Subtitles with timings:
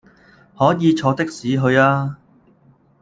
[0.57, 2.15] 可以坐的士去吖